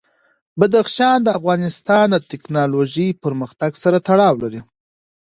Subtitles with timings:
[0.59, 4.61] بدخشان د افغانستان د تکنالوژۍ پرمختګ سره تړاو لري.